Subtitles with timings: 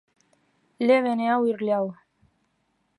[0.79, 1.93] Le Vanneau-Irleau